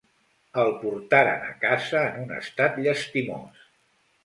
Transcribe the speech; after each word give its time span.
El 0.61 0.71
portaren 0.83 1.45
a 1.51 1.53
casa 1.67 2.03
en 2.07 2.19
un 2.23 2.35
estat 2.39 2.83
llastimós. 2.87 3.65